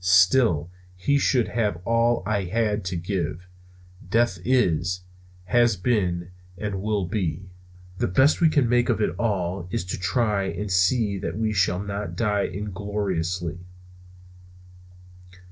[0.03, 3.45] Still, he should have all I had to give.
[4.09, 5.01] Death is,
[5.43, 7.51] has been, and will be.
[7.99, 11.53] The best we can make of it all is to try and see that we
[11.53, 13.59] shall not die ingloriously.